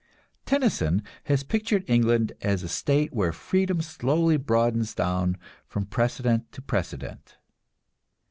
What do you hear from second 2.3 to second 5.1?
as a state "where freedom slowly broadens